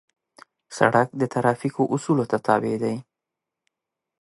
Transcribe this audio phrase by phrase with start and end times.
[0.77, 2.95] سړک د ترافیکو اصولو ته تابع دی.